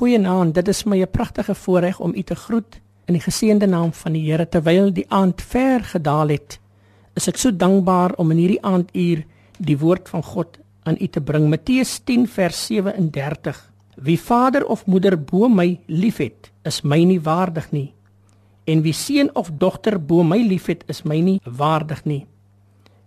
[0.00, 3.92] Goeienaand, dit is my 'n pragtige voorreg om u te groet in die geseënde naam
[3.92, 6.58] van die Here terwyl die aand ver gedaal het.
[7.14, 9.24] Is ek so dankbaar om in hierdie aanduur
[9.58, 11.48] die woord van God aan u te bring.
[11.48, 13.72] Matteus 10 vers 37.
[13.96, 17.92] Wie vader of moeder bo my liefhet, is my nie waardig nie.
[18.64, 22.26] En wie seun of dogter bo my liefhet, is my nie waardig nie.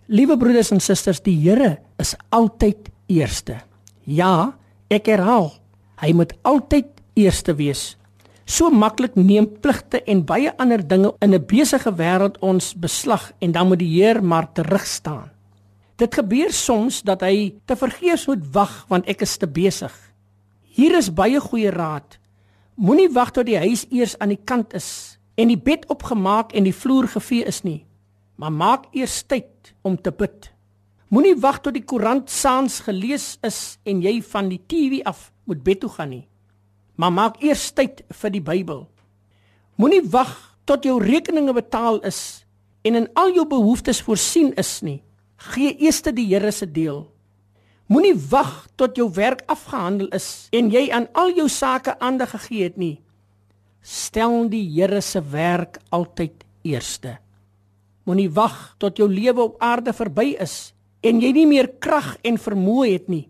[0.06, 3.62] Liewe broeders en susters, die Here is altyd eerste.
[4.04, 4.54] Ja,
[4.90, 5.63] ek herhaal,
[6.02, 7.98] Hy moet altyd eerste wees.
[8.46, 13.52] So maklik neem pligte en baie ander dinge in 'n besige wêreld ons beslag en
[13.52, 15.32] dan moet die Heer maar terug staan.
[15.96, 19.94] Dit gebeur soms dat hy te vergeefs moet wag want ek is te besig.
[20.62, 22.18] Hier is baie goeie raad.
[22.76, 26.64] Moenie wag tot die huis eers aan die kant is en die bed opgemaak en
[26.64, 27.86] die vloer gevee is nie,
[28.36, 30.50] maar maak eers tyd om te bid.
[31.14, 35.60] Moenie wag tot die koerant saans gelees is en jy van die TV af moet
[35.62, 36.24] bed toe gaan nie.
[36.98, 38.80] Maar maak eers tyd vir die Bybel.
[39.78, 40.32] Moenie wag
[40.66, 42.48] tot jou rekeninge betaal is
[42.82, 45.04] en in al jou behoeftes voorsien is nie.
[45.54, 47.06] Gee eers die Here se deel.
[47.86, 52.64] Moenie wag tot jou werk afgehandel is en jy aan al jou sake aandag gegee
[52.64, 53.02] het nie.
[53.86, 57.20] Stel die Here se werk altyd eerste.
[58.04, 60.74] Moenie wag tot jou lewe op aarde verby is
[61.04, 63.28] en jy nie meer krag en vermoë het nie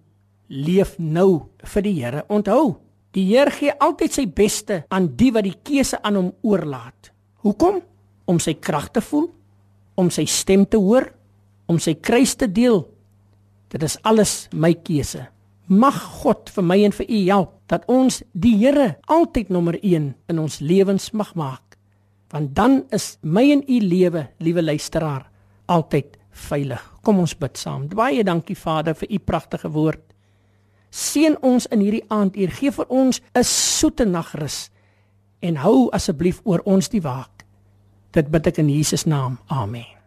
[0.53, 2.23] leef nou vir die Here.
[2.29, 2.77] Onthou,
[3.15, 7.11] die Heer gee altyd sy beste aan die wat die keuse aan hom oorlaat.
[7.43, 7.81] Hoekom?
[8.29, 9.27] Om sy krag te voel,
[9.99, 11.09] om sy stem te hoor,
[11.67, 12.85] om sy kruis te deel.
[13.73, 15.25] Dit is alles my keuse.
[15.67, 20.09] Mag God vir my en vir u help dat ons die Here altyd nommer 1
[20.29, 21.77] in ons lewens mag maak.
[22.33, 25.27] Want dan is my en u lewe, liewe luisteraar,
[25.69, 26.81] altyd veilig.
[27.01, 27.87] Kom ons bid saam.
[27.87, 30.03] Baie dankie Vader vir u pragtige woord.
[30.93, 32.51] Seën ons in hierdie aanduur.
[32.51, 34.69] Gee vir ons 'n soete nagrus
[35.41, 37.45] en hou asseblief oor ons die waak.
[38.11, 39.39] Dit bid ek in Jesus naam.
[39.47, 40.02] Amen.